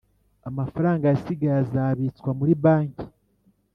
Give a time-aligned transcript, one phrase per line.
[0.49, 3.05] Amafaranga yasigaye azabitswa muri banki